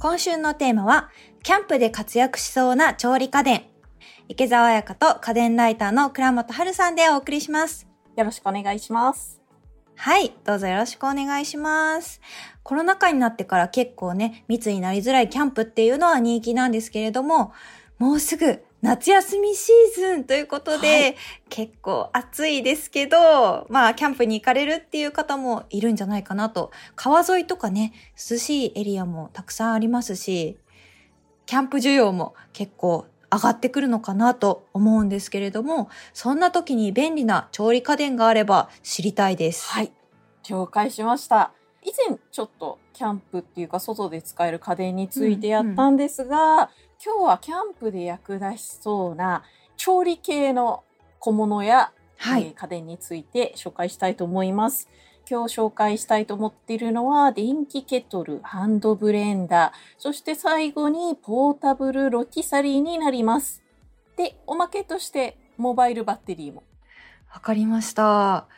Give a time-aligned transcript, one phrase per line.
[0.00, 1.10] 今週のテーマは、
[1.42, 3.64] キャンプで活躍しそうな調理家電。
[4.28, 7.88] 池澤彩香と家電ライターの倉本春さんでお送りします。
[8.16, 9.40] よろしくお願いします。
[9.96, 12.20] はい、どうぞよろしくお願いします。
[12.62, 17.52] コロナ禍になってから結構ね、密になりづらいキャンプっていうのは人気なんですけれども、
[17.98, 21.16] もうすぐ夏休みシーズンということで、はい、
[21.48, 26.70] 結構暑いですけど、まあ、キャンプに行かれるっていう方もいるんじゃないかなと。
[26.94, 27.92] 川沿いとかね、
[28.30, 30.58] 涼しいエリアもたくさんありますし、
[31.46, 39.68] キャンプ需要も結構上がってくるのかなと思うんですけれども、そんな時に便利な調理家電があれば知りたいです。
[39.68, 39.92] はい。
[40.48, 41.52] 了解しました。
[41.82, 46.68] 以前ちょっとキャンプっていうか外で使える家電についてやったんですが、うんうん、
[47.04, 49.44] 今日はキャンプで役立ちそうな
[49.76, 50.82] 調理系の
[51.20, 54.88] 小物や、はい、えー、家電について紹介したいと思います。
[55.30, 63.62] 今日紹介したいと思っているのは電気ケトル、ハンドブレンダー、そして最後にポータブルロティサリーになります。
[64.16, 66.64] で、おまけとしてモバイルバッテリーも。
[67.32, 68.48] わかりました。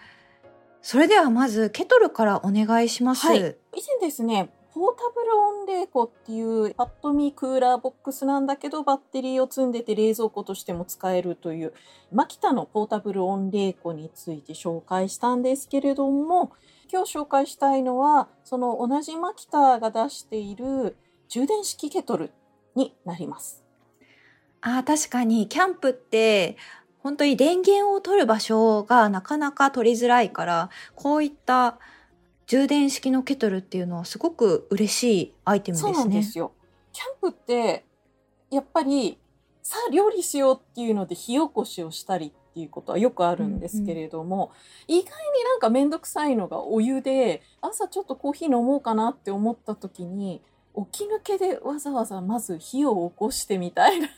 [0.80, 3.26] それではまずケトルからお願いします。
[3.26, 3.54] はい、以前
[4.00, 11.72] ですね、ポータブル温冷庫っていうパッと見クーラーボックスなんだけどバッテリーを積んでて冷蔵庫としても使えるという
[12.12, 16.52] マキタのポータブル温冷庫について紹介したんですけれども
[16.92, 20.96] 今日紹介したいのはその同じマキタが出している
[21.28, 22.30] 充電式ケトル
[22.74, 23.64] になります。
[24.62, 26.56] あ確かにキャンプって
[26.98, 31.78] 本当に電源を取る場所がなかなか取りづらいからこういった
[32.50, 35.94] 充電式のケトルっていうのはすごく嬉しいアイテムですね。
[35.94, 36.50] そうなんですよ。
[36.92, 37.84] キャンプって
[38.50, 39.18] やっぱり
[39.62, 44.50] さあ料理しようっていうので火起こしをしたりっていうことはよくあるんですけれども、
[44.88, 50.42] うんうん、意外になんか面倒くさいのがお湯で朝ちょっとコーヒー飲もうかなって思った時に
[50.92, 54.08] 起き抜けでわざわざまず火を起こしてみたいな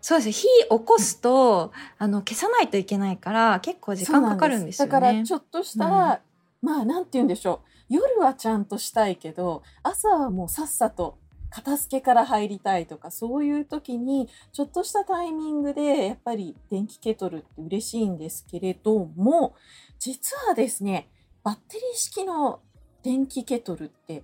[0.00, 4.90] そうです火起こすと、あの消さないといけないから結構時間かかるんですよね。
[4.90, 6.22] だからちょっとした
[6.62, 11.18] まあなんて言うんでしょう夜はちゃんとしたいけど朝はもうさっさと
[11.50, 19.54] 片付けから入りたいとかそういう時にちょっとしたタイミングでやっぱり電気ケトルって嬉しいんですけれども
[19.98, 21.10] 実はですね
[21.44, 22.60] バッテリー式の
[23.02, 24.22] 電気ケトルって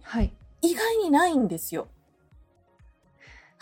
[0.62, 1.88] 意外にないんですよ。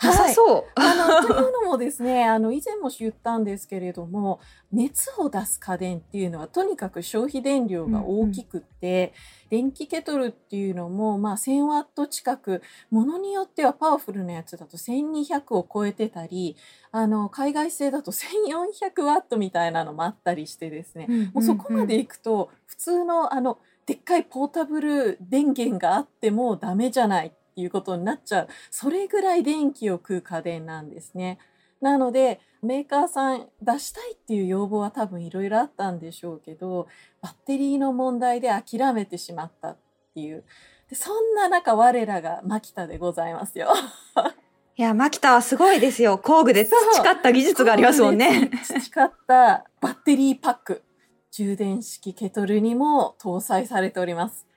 [0.01, 0.63] なさそう。
[0.75, 4.39] あの、 というのもですね、あの、以前も言ったんですけれども、
[4.71, 9.13] 熱を出す家電っていうのは、とにかく消費電量が大きくって、
[9.49, 16.55] うんうん、電気ケトルっていうのも、まあ、1000ワット近く、ものによってはパワフルなやつだと1200を超えてたり、
[16.91, 27.31] あの、海外製だと1400ワットみたいなのもあったりしてですね、うんうんうん、もうそこまで行くと、普通の、あの、でっかいポータブル電源があってもダメじゃない
[27.61, 28.47] いうことになっちゃう。
[28.71, 31.39] それぐらい電気を食う家電なんですね。
[31.81, 36.87] なので、メーカーさん出したいっていう要望は多分いろいろあったんでしょうけど、
[37.21, 39.77] バッテリーの問題で諦めてしまったっ
[40.15, 40.43] ていう。
[40.89, 43.73] でそんな中、我らがマキタでございますよ。
[44.75, 46.17] いや、マキタはすごいですよ。
[46.17, 48.51] 工具で培った技術がありますもんね。
[48.63, 50.83] 培ったバッテリーパック。
[51.31, 54.47] 充電式ケトルにも搭載されております。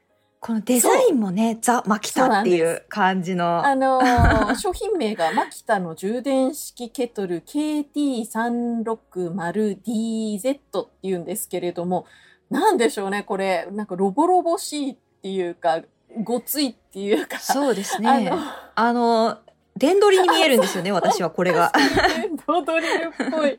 [0.41, 3.63] このデザインもね、ザ・マキタっていう感じの。
[3.63, 10.63] あのー、商品名がマキタの充電式ケトル KT360DZ って
[11.03, 12.07] いうんですけれども、
[12.49, 15.83] なんでしょうね、これ、なんかロボロボしいっていうか、
[16.25, 17.39] ごついっていうか。
[17.39, 18.09] そうですね。
[18.09, 18.39] あの、
[18.77, 19.41] あの
[19.77, 21.71] 電取りに見えるんですよね、 私はこれが。
[21.75, 22.35] 電
[22.65, 23.59] ドリルっぽい。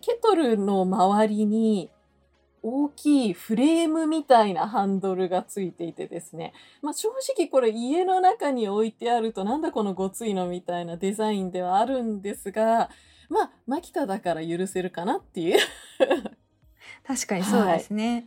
[0.00, 1.90] ケトルの周りに、
[2.62, 12.90] 大きいフレームみたいなハンドルがついていてですね、まあ、正直これ家の中に置いてあるとなんだこのごついのみたいなデザインではあるんですが
[13.28, 15.58] まあマキタだから許せるかなっていう。
[17.04, 18.26] 確かにそうですね、はい、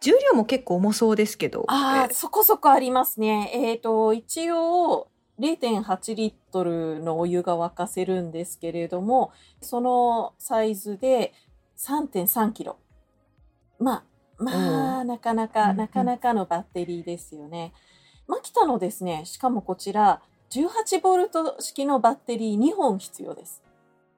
[0.00, 1.64] 重量も結構重そうですけど。
[1.68, 3.50] ああそこそこありますね。
[3.52, 5.08] えっ、ー、と一応
[5.40, 11.34] 0.8リットルのお湯が沸かせるんですけれどもそのサイズで
[11.76, 12.78] 3.3キロ
[13.78, 14.04] ま
[14.38, 17.72] あ、まあ、なかなか、なかなかのバッテリーですよね。
[18.26, 20.20] マキタのですね、しかもこちら、
[20.50, 23.62] 18ボルト式のバッテリー2本必要です。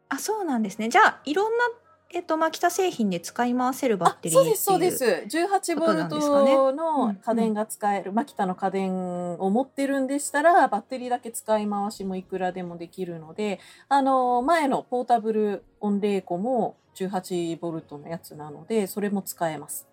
[0.09, 0.89] あ、そうなんですね。
[0.89, 1.65] じゃあ、いろんな、
[2.11, 5.05] えっと、マキタ製品で使い回せるバッテリーそうです、そうです。
[5.05, 19.89] 18ボルトの家電が使える、マキタの家電を持ってるんでしたら、バッテリーだけ使い回しもいくらでもできるので、あの、前のポータブル温冷庫も、18ボルトのやつなのでそれも使えます。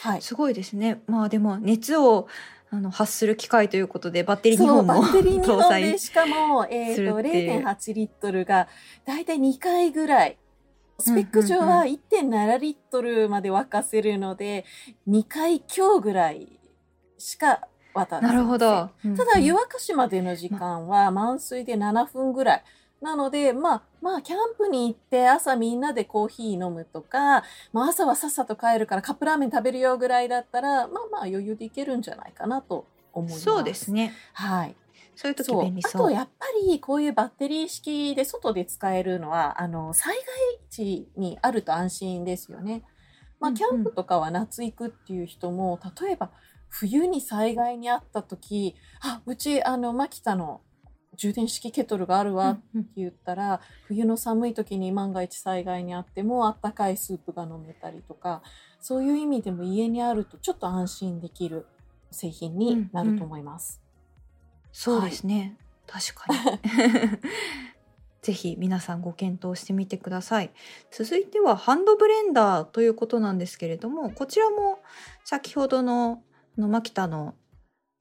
[0.00, 1.02] はい、すごいですね。
[1.06, 2.26] まあでも熱を
[2.70, 8.68] あの発する機械ということでバッテリー2そう、本もバッテリー2搭載しかも、えっ、と、するっていう0.8リットルが、
[9.04, 10.38] だいたい2回ぐらい。
[10.98, 14.64] スペック上うんうんは1.7リットルまで沸かせるので、
[15.08, 16.60] 2回強ぐらい
[17.18, 18.90] しか渡らなるほど。
[19.16, 22.64] ただ、湯弱沸かしまでの時間は満水で7分ぐらい。
[23.04, 33.44] なので、まあ、まあ、キャンプに行って朝みんなでコーヒー飲むとか、まあ、朝はさっさと帰るからカップラーメン食べるよぐらいだったら、まあまあ余裕でいけるんじゃないかなと思います。
[33.44, 33.92] そうです。
[33.92, 34.14] ね。
[34.32, 34.74] はい。
[35.14, 36.02] そういう時便利そう。
[36.02, 40.24] あとやっぱりこういうバッテリー式で外で使えるのはあの災害
[40.70, 42.82] 地にあると安心ですよね。
[43.38, 46.30] まあ、うんうんキャンプとかは夏行くっていう人も、例えば
[46.70, 50.62] 冬に災害にあった時あうちあのマキタの
[51.16, 58.42] 充電式ケトルがあるわってうんうん言ったら、冬の寒い時に万が一災害にあってもあったかいスープが飲めたりとか
[58.80, 61.66] そういう意味でも家にあるとちょっと安心できる
[62.10, 63.80] 製品になると思います。
[64.72, 65.56] そうですね。
[65.86, 67.18] 確かに。
[68.22, 70.50] ぜひ皆さんご検討してみてください。
[70.90, 74.80] 続いてはハンドブレンダーということなんですけれども、こちらも
[75.24, 76.22] 先ほどの
[76.56, 77.34] あのマキタの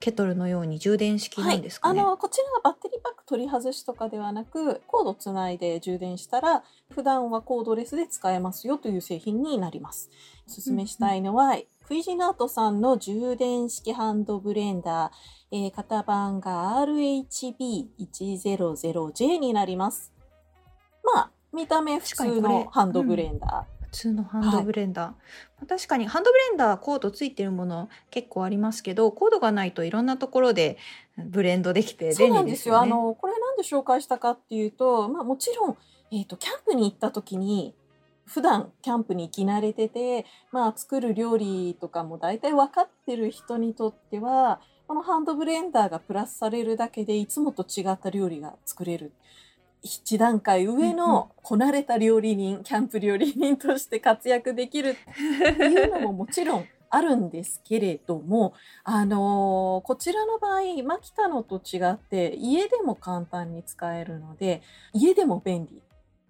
[0.04, 2.02] ケトルのように充電式なんですかね？
[2.02, 10.10] はい、あのこちらはバッテリーパック取り外しとかではなくコードつないで充電したら普段はコードレスで使えますよという製品になります。
[10.46, 11.56] おすすめしたいのは、
[11.88, 20.12] クイジナートさんの充電式ハンドブレンダー、えー型番が RHB100J になります。
[21.02, 23.73] まあ見た目普通のハンドブレンダー。
[23.94, 25.16] 普通のハンドブレンダー、ま
[25.64, 30.78] あ確かにハンドブレンダーコードついてるもの結構ありますけどコードがないといろんなところで
[31.18, 32.48] ブレンドできてそう便なんでよ。
[32.48, 32.92] 利ですすよね。
[32.92, 35.78] あの、これなんで紹介したかっていうと、まあもちろん、
[36.12, 37.76] えっ、と、キャンプに行った時に、
[38.26, 49.14] 普段キャンプに行き慣れてて、まあ作る料理とかも大体分かってる人にとっては、このハンドブレンダーがプラスされるだけでいつもと違った料理が作れる。
[49.84, 58.54] 一段階上のこなれた料理人、キャンプ料理人として活躍できるっていうのももちろんあるんですけれども、
[58.86, 64.62] あのーこちらの場合、マキタのと違って家でも簡単に使えるので、
[64.94, 65.82] 家でも便利。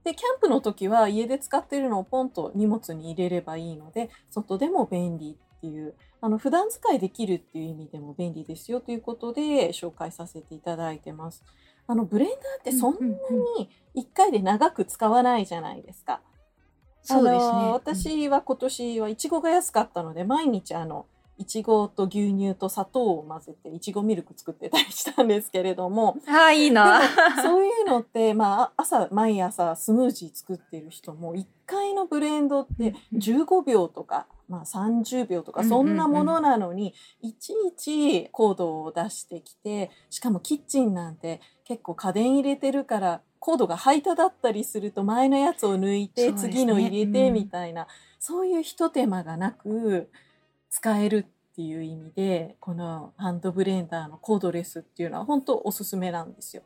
[0.03, 11.43] で、キャンプの時は家で使ってるのをポンと荷物に入れればいいので、外でも便利っていう、あの、普段使いできるっていう意味でも便利ですよということで紹介させていただいてます。
[11.87, 16.21] あの、ブレンダーってそんなに1回で長く使わないじゃないですか。
[17.03, 17.71] そうですね。
[17.71, 21.05] 私は今年はいちごが安かったので毎日あの
[21.37, 27.01] いちごと牛乳と砂糖を混ぜていちごミルク作ってたりしたんですけれどもうんああいいな。
[27.41, 47.87] そういうのって、まあ、朝毎朝スムージー作ってる人も1回のブレンドって15秒とか、まあ、30秒とかそんなものなのに、いちいちコードを出してきてしかもキッチンなんて結構家電入れてるからコードが排他だったりすると前のやつを抜いて、次の入れてうんみたいな、
[48.19, 50.09] そういうひと手間がなく
[50.69, 56.63] 使えるっていう意味でこのハンドブレンダーのコードレスっていうのは本当おすすめなんですよ。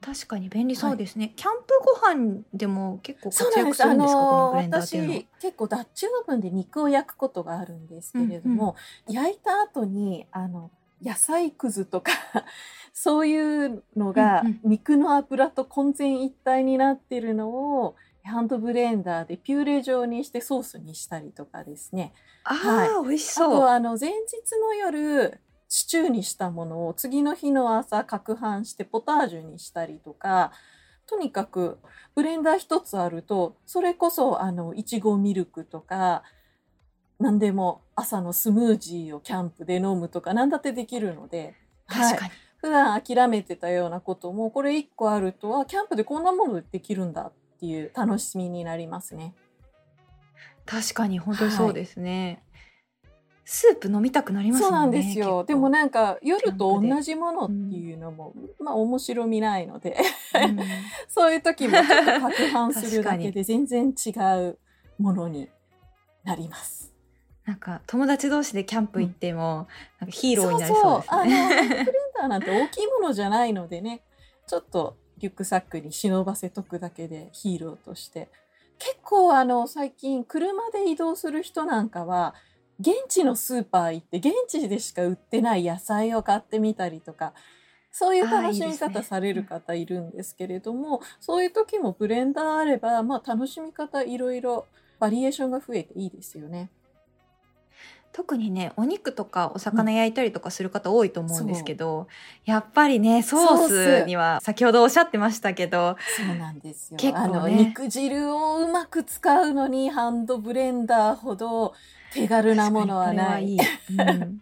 [0.00, 1.34] 確かに便利そうですね。
[1.36, 3.82] キャンプご飯でも結構活躍す。
[3.84, 5.28] るんですか、こののブレンダーっていうのは私。
[5.40, 8.76] 結構ダッチオーブンで肉を焼くことがあるんですけれども、
[9.08, 10.70] 焼いた後にあの
[11.02, 12.12] 野菜くずとか
[12.92, 17.50] そういうのが肉の油と混然一体になってるの
[17.82, 22.12] をハンドブレンダーでピューレ状にしてソースにしたりとかですね。
[22.44, 23.50] あはいあ、美味しあそう。
[23.60, 30.52] とあの前日の夜シチューにしたものを次の日の朝攪拌してポタージュにしたりとか
[31.06, 31.78] とにかく
[32.14, 36.22] ブレンダー一つあるとそれこそあのいちごミルクとか
[37.20, 41.54] 何でも朝のスムージーをキャンプで飲むとか何だってできるので、
[41.86, 42.32] はい確かに。
[42.56, 49.34] 普段諦めてたようなこともこれ一個あるとはキャンプでこんなものできるんだっていう楽しみになりますね。
[50.66, 52.42] 確かに本当にそうですね。
[53.44, 54.90] スープ飲みたくなりますそうなん。
[54.90, 55.44] ですよ。
[55.44, 59.96] でもなんか夜と同じものっていうのも、まあ面白みないので、
[60.34, 60.58] うん
[61.08, 64.10] そういう時もちょっと攪拌するだけ確で全然違
[64.46, 64.58] う
[64.98, 65.48] ものに
[66.24, 66.89] なります。
[67.50, 69.66] なんか友達同士でキャンプ行っても、
[69.98, 71.84] なんかヒーローになりそそううですあの、ハンドブレね。
[71.84, 74.02] ンダーなんて大きいものじゃないのでね、
[74.46, 78.28] ちょっとリュックサックに忍ばせとくだけでヒーローとして。
[78.78, 82.36] 結構あの、最近車で移動する人なんかは、
[82.78, 87.34] 現地のスーパー行って現地でしか売ってない野菜を買ってみたりとか、
[87.90, 94.66] そういう楽しみ方される方いるんですけれども、そういう時もブレンダーあれば、まあ楽しみ方いろいろ
[95.00, 96.70] バリエーションが増えていいですよね。
[98.20, 102.06] 特にねお肉とかお魚焼いたりとかする方多いと思うんですけど、
[102.44, 107.00] やっぱりねソースには先ほどおっしゃってましたけどそうなんですよ。
[107.00, 107.24] 結構ね。
[107.24, 111.72] あの肉汁をうまく使うのにハンドブレンダーほど
[112.12, 113.26] 手軽なものはない。
[113.26, 113.58] はいい、
[113.90, 114.40] うん。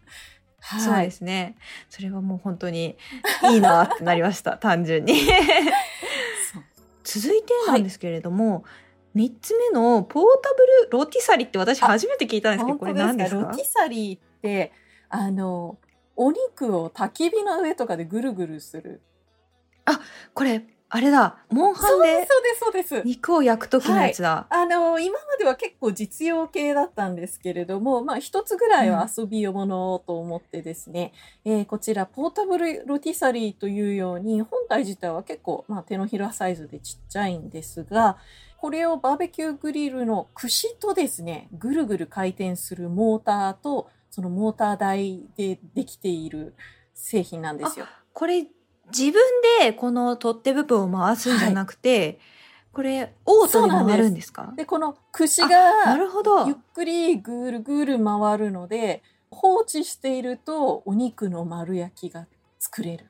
[0.58, 0.80] はい。
[0.80, 1.54] そうですね。
[1.88, 2.96] それはもう本当に
[3.44, 5.14] いいなってなりました単純に。
[7.04, 8.64] 続いてなんですけれども、
[9.18, 13.48] 三つ目のポータブルロティサリって私初めて聞いたんですけどこれ何ですか？
[13.50, 14.70] ロティサリーって
[15.08, 15.76] あの
[16.14, 19.02] お肉を焚き火の上とかでぐるぐるする。
[20.34, 21.38] これあれだ。
[21.50, 22.28] モンハンで。
[23.04, 31.12] 肉を焼く時のやつだ、あの今までは結構実用系だったんですけれども、まあ、一つぐらいは遊びものと思ってですね、
[31.44, 38.16] えーこちらポータブルロティサリーというように本体自体は結構、まあ、手のひらサイズでちっちゃいんですが
[38.60, 46.54] これをバーベキューグリルの串とですねぐるぐる回転するモーターとそのモーター台でできている
[46.92, 47.86] 製品なんですよ。
[48.12, 48.46] これ
[48.90, 49.14] 自分
[49.60, 52.18] でこの取っ手部分を回すんじゃなくて、
[52.72, 54.52] これオートで回るんですか？
[54.56, 55.48] でこの串な
[55.84, 56.46] がるほど。
[56.46, 62.26] ゆっくりぐるぐる回るので放置しているとお肉の丸焼きが
[62.58, 63.06] 作れる。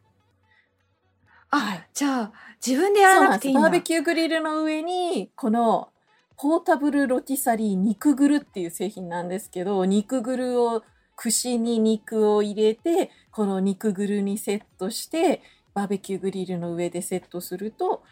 [1.50, 1.88] あ、はい。
[1.95, 2.33] じゃあ
[2.64, 5.88] 自分でやらなくていいんだバーベキューグリルの上にこの
[6.36, 10.82] ポータブルロティサリー肉グルっていう製品なんですけど肉グルを
[11.16, 15.42] 串に肉を入れてこの肉グルにセットして
[15.74, 18.02] バーベキューグリルの上でセットすると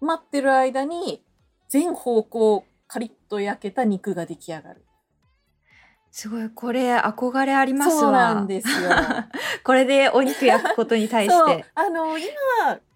[0.00, 1.22] 待ってる間に
[1.68, 4.84] 全方向カリッと焼けた肉が出来上がる。
[6.18, 8.00] すごいこれ憧れありますわ。
[8.00, 8.90] そうなんですよ。
[9.62, 11.64] これでお肉焼くことに対して。
[11.76, 12.26] あの今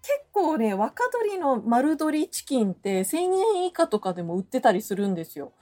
[0.01, 3.17] 結構ね若鶏の丸鶏チキンって1,000
[3.59, 5.53] 円以下とかでも売ってたりするんですよ。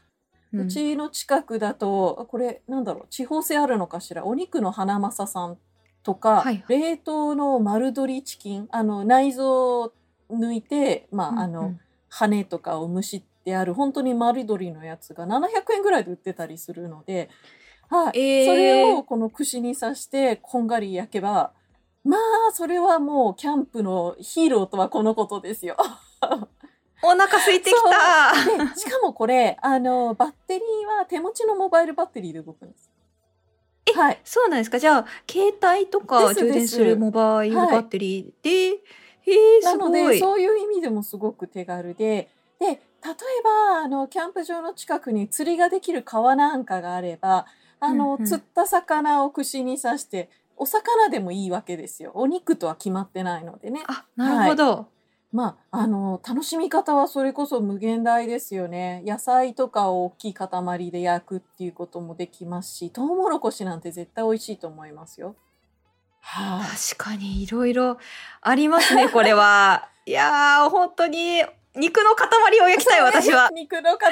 [0.53, 4.25] ううんちの近くだとあこれなんだろう地方性あるのかしら？
[4.25, 5.59] お肉の花正さん
[6.01, 9.93] とか、はい冷凍の丸鶏チキンあの内臓を
[10.31, 11.79] 抜いて、まああの、うんうん。
[12.09, 17.29] 羽とかを蒸してある本当に丸鶏のやつが700円ぐらいで売ってたりするので、
[17.89, 18.19] はい。
[18.19, 18.45] えー。
[18.45, 21.53] それをこの串に刺してこんがり焼けば
[22.03, 25.75] まあそれはもうキャンプのヒーローとはこのことですよ。
[27.03, 28.73] お腹空いてきた。
[28.73, 32.91] でしかもこれあのバッテリーは手持ちのモバイルバッテリーで動くんです。
[33.87, 34.79] えはい、そうなんですか？
[34.79, 40.13] じゃあ携帯とか充電するモバイルバッテリーで、へえなのすごい。
[40.13, 42.29] でそういう意味でもすごく手軽で
[42.59, 47.45] で例えばあのキャンプ場の近くに釣りができる川なんかがあれば
[47.79, 48.25] あの、うんうん。
[48.25, 52.11] 釣った魚を串に刺してお魚でもいいわけですよ。
[52.13, 53.81] お肉とは決まってないのでね。
[53.87, 54.87] あなるほど、
[55.33, 59.01] まあ、あの楽しみ方はそれこそ無限大ですよね。
[59.05, 65.35] 野菜とかを大きい塊で焼くっていうこともできますしトウモロコシなんて絶対美味しいと思いますよ。
[66.19, 67.97] はい、確かにいろいろ
[68.41, 69.89] ありますねこれは。
[70.05, 71.43] いやー本当に
[71.75, 72.27] 肉の塊
[72.61, 73.49] を焼きたい 私は。
[73.53, 74.11] 肉の塊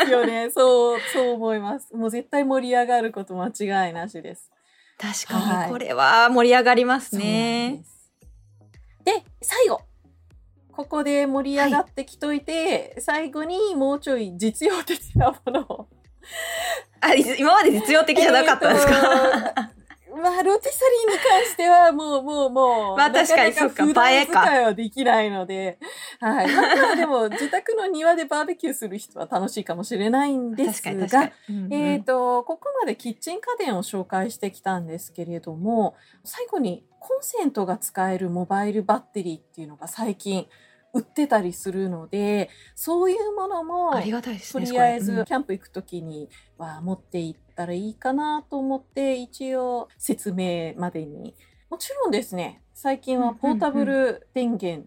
[0.00, 0.50] ですよね。
[0.54, 1.94] そうそう思います。
[1.94, 3.48] もう絶対盛り上がること間
[3.86, 4.50] 違いなしです。
[4.98, 5.66] 確かはい。
[5.66, 7.78] にこれは盛り上がりますね。
[9.04, 9.20] です。
[9.20, 9.80] で最後。
[10.74, 15.88] ここで盛り上がってきといて、最後にもうちょい実用的なものを。
[17.00, 19.81] あい今まで実用的じゃなかったんですか、えーと
[20.16, 24.40] まあ、ロティサリーに関しては、もう、もう、もう、まあ確かにそっか映えか。
[24.40, 25.78] はできないので、
[26.20, 26.46] はい。
[26.52, 31.72] まあまあ、でも、自宅の庭でバーベキューする人は楽しいかもしれないんですがに、、うんうん。
[31.72, 40.46] えっ、と、ここまでキッチン家電を紹介してきたんですけれども、最後にコンセントが使えるモバイルバッテリーっていうのが最近
[40.94, 51.34] 売ってたりするので、そういうものも、ありがたいですとねりあえずキャンプ行く時には持って行ったらいいかなと思って一応説明までに。
[51.70, 54.86] もちろんですね最近はポータブル電源、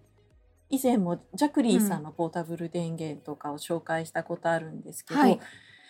[0.69, 5.39] 以前もジャクリーさんのポータブル電源とかを紹介したことあるんですけど、はい。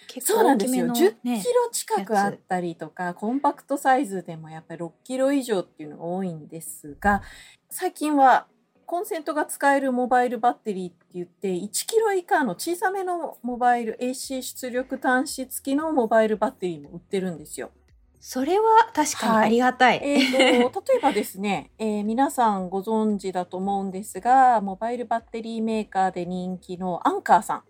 [0.07, 7.23] 結そうなんですよ、の10ねキロ近くあったりとかコンパクトサイズでもやっぱり6キロ以上っていうのが多いんですが
[7.69, 8.45] 最近は
[8.85, 17.71] コンセントが使えるモバイルバッテリーって言って1キロ以下の小さめのモバイル AC 出力端子付きのモバイルバッテリーも売ってるんですよ。
[18.19, 18.63] それは
[18.93, 27.63] 確かにありがたい、えー、と 例えばですね、えー皆さんご存知だと思うんですがモバイルバッテリーメーカーで人気のアンカーさん。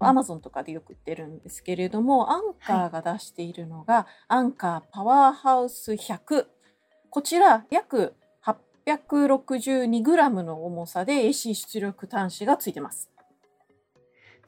[0.00, 0.06] うん。
[0.08, 6.46] アマゾンとかでよく売ってるんですけれども、アンカーが出しているのが、アンカーパワーハウス100
[7.10, 8.14] こちら約
[8.94, 13.10] 862g の重さで AC 出力端子がついてます。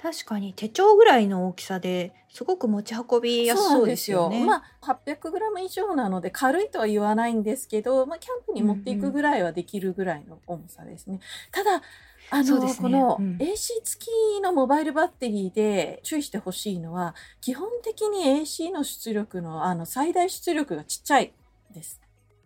[0.02, 4.44] 確かに手帳ぐらいの大きさですごく持ち運びやすそうですよね。
[4.44, 11.20] まあ 800g 以上なので軽いとは言わないんですけど、まあ、キャンプに持っていくぐらいはできるぐらいの重さですね。
[11.52, 11.82] ただ
[12.30, 21.32] あの、ね、この AC 付きのモバイルバッテリーで注意してほしいのは、基本的に AC の出力のあの最大出力がちっちゃい
[21.72, 22.01] です。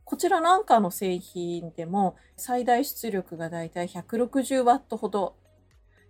[0.07, 5.35] こちらなんかの製品でも最大出力がだいたい160ワットほど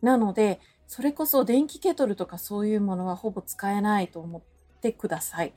[0.02, 5.54] なので、それこそ電気ケトルとかそういうものはほぼ使えないと思ってください。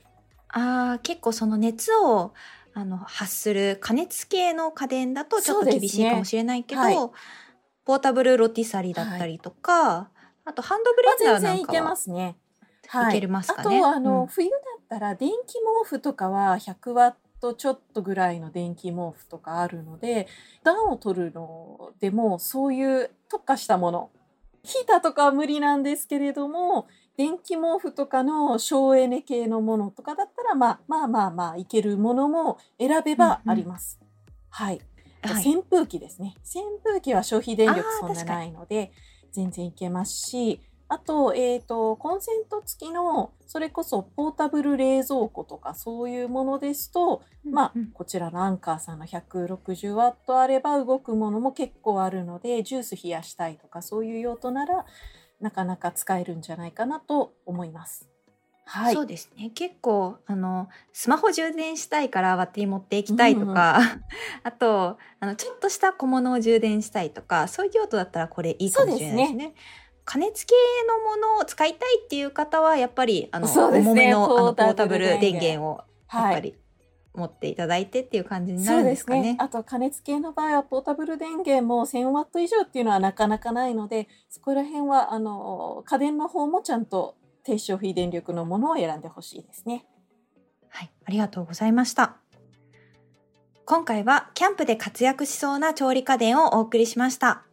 [0.48, 2.32] ああ、結構その熱を
[2.72, 7.10] あの発する加熱系の家電だとちょっと厳しいかもしれないけど、ねはい、
[7.84, 12.36] ポータブルロティサリだったりとか、はい、あとハンドブレンダーなんかは、いけますね。
[12.88, 13.78] はい、いけますかね。
[13.78, 20.28] あとあの、うん、冬だったら電気毛布とかは100ワットちょっとぐらいの電気毛布とかあるので
[20.62, 24.10] 暖を取るのでもそういう特化したもの
[24.62, 33.98] ヒーターとかは無理なんですけれども、電気毛布とかの省エネ系のものとかだったら、まあまあまあまあいけるものも選べばあります。
[34.00, 34.12] うんうん、
[34.50, 34.80] はい。
[35.46, 36.34] 扇風機ですね。
[36.44, 38.92] 扇風機は消費電力そんなないので、
[39.32, 40.60] 全然いけますし、
[40.92, 54.84] あと、えっ、ー、と、コンセント付きの、それこそポータブル冷蔵庫とかそういうものですと、うんうん、まあ、こちらのアンカーさんの160ワットあれば動くものも結構あるので、ジュース冷やしたいとかそういう用途なら、
[55.40, 58.08] なかなか使えるんじゃないかなと思います。
[58.64, 59.50] はい、そうですね。
[59.54, 64.04] 結構あのスマホ充電したいからバッテリー持っていきたいとか、うんうん、
[64.44, 69.54] あとあのちょっとした小物を充電したいとかそういう用途だったらこれいいかもしれないですね。
[70.10, 70.54] 加熱系
[70.88, 76.56] のものを使いたいっていう方はやっぱりあの、ね、重めのあのポータブル電源をやっぱり、
[77.14, 79.34] 持っていただいてっていう感じになるんですかね。
[79.34, 89.86] ねあと加熱系の場合はポータブル電源も1000ワット以上っていうのはなかなかないのでそこら辺はあの家電の方もちゃんと低消費電力のものを選んでほしいですね。
[90.68, 92.16] はい、ありがとうございました。
[93.64, 97.44] 今回はキャンプで活躍しそうな調理家電をお送りしました。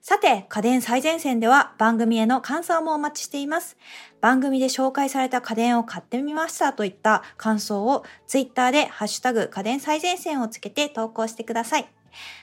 [0.00, 3.76] さて、家電最前線では番組への感想もお待ちしています。
[4.20, 11.84] 番組で紹介された家電を買ってみましたといった感想をツイッターでハッシュタグ家電最前線をつけて投稿してください。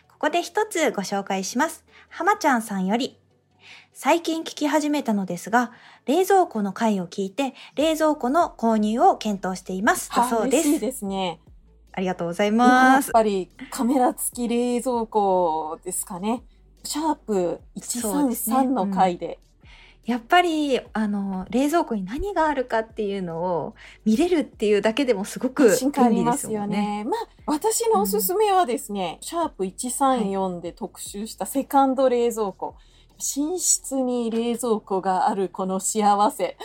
[0.10, 1.86] ここで一つご紹介します。
[2.10, 3.20] 浜ちゃんさんより、
[3.94, 5.72] 最近聞き始めたのですが、
[6.06, 10.12] 冷蔵庫の回を聞いて、冷蔵庫の購入を検討しています。
[10.12, 10.68] だそうです。
[10.68, 11.40] 嬉しいですね。
[11.94, 13.08] ありがとうございます。
[13.08, 16.44] やっぱりカメラ付き冷蔵庫ですかね。
[16.86, 19.40] シャープ133の回で。
[20.06, 27.04] やっぱり、あの、冷蔵庫に何があるかっていうのを見れるっていうだけでもすごく便利ですよね。
[27.06, 32.68] まあ、私のおすすめはですね、うん、シャープ134で特集したセカンド冷蔵庫。
[32.68, 36.56] はい、寝室に冷蔵庫があるこの幸せ。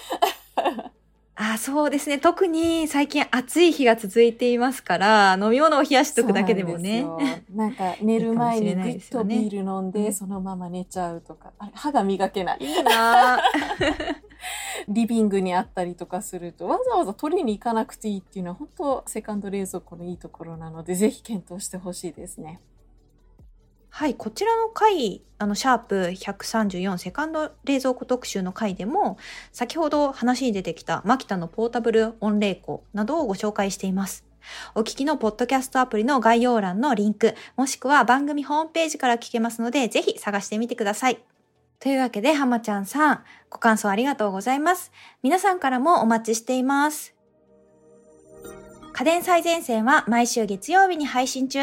[1.37, 2.19] あそうですね。
[2.19, 7.07] 特に最近暑い日が続いていますから、飲み物を冷やしとくだけでもね。
[7.55, 11.53] なんか寝る前にグッとビール飲んで、そのまま寝ちゃうとか。
[11.73, 12.59] 歯が磨けない。
[12.61, 13.41] いいな
[14.89, 22.61] リビングにあったりとかすると、わざわざ取りに行かなくていいっていうのは、本当セカンド冷蔵庫のいいところなので、ぜひ検討してほしいですね。
[23.91, 29.19] はい、こちらの回、あの、シャープ134セカンド冷蔵庫特集の回でも、
[29.53, 34.25] 先ほど話に出てきたマキタのポータブル温冷庫などをご紹介しています。
[34.75, 41.23] お聞きのポッドキャストアプリの概要欄のリンク、もしくは番組ホームページから聞けますので、ぜひ探してみてください。
[41.81, 44.93] というわけで、浜ちゃんさん、ご感想ありがとうございます。
[45.23, 47.20] 皆さんからもお待ちしています。
[49.01, 51.61] 家電最前線は毎週月曜日に配信中。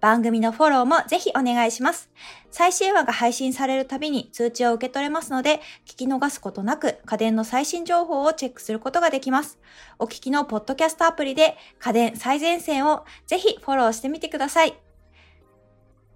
[0.00, 2.10] 番組のフォローもぜひお願いします。
[2.50, 9.60] 最新話が配信されるたびに通知を受け取れますので、聞き逃すことなく家電の最新情報をチェックすることができます。
[10.00, 14.76] お聞きのポッドキャストアプリで家電最前線をぜひフォローしてみてください。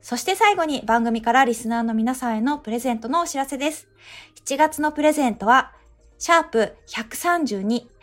[0.01, 3.87] そして最後に番組からリスナーの皆さんへのプレゼントのお知らせです。
[4.45, 5.71] 7月のプレゼントは、
[6.19, 7.95] シャープ132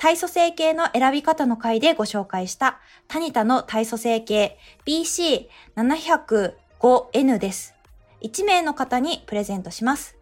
[0.00, 7.74] 体組成計の選び方の回でご紹介したタニタの体組成計 BC705N です。
[8.22, 10.16] 1名の方にプレゼントします。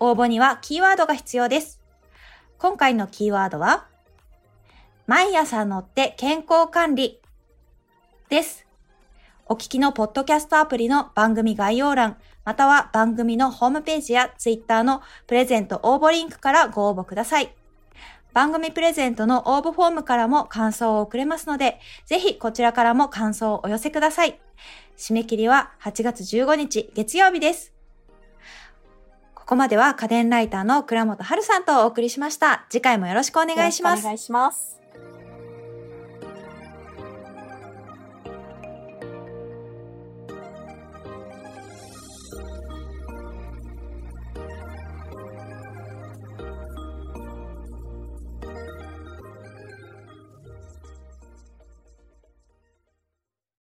[0.00, 1.80] 応募にはキーワードが必要です。
[2.58, 3.86] 今回のキーワードは、
[5.06, 7.20] 毎朝乗って健康管理
[8.28, 8.66] です。
[9.46, 17.54] お聞きのポッドキャストアプリの番組概要欄、または番組のホームページやツイッターのプレゼント応募リンクからご応募ください。
[18.34, 24.40] 番組プレゼントの応募フォームからも感想を送れますので、ぜひこちらからも感想をお寄せください。
[24.96, 27.72] 締め切りは8月15日月曜日です。
[29.34, 32.64] ここまでは家電ライターの倉本春さんとお送りしました。
[32.70, 34.04] 次回もよろしくお願いしますお。
[34.04, 34.81] 願いします。